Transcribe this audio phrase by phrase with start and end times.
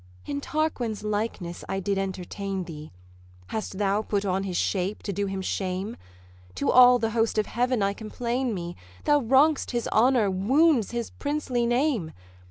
[0.25, 2.91] 'In Tarquin's likeness I did entertain thee:
[3.49, 5.95] Hast thou put on his shape to do him shame?
[6.55, 11.11] To all the host of heaven I complain me, Thou wrong'st his honour, wound'st his
[11.11, 12.13] princely name.